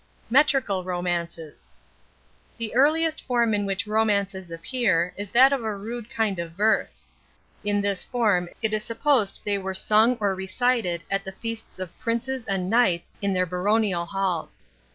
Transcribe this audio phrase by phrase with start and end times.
[0.31, 1.71] METRICAL ROMANCES
[2.57, 7.05] The earliest form in which romances appear is that of a rude kind of verse.
[7.63, 11.95] In this form it is supposed they were sung or recited at the feasts of
[11.99, 14.57] princes and knights in their baronial halls.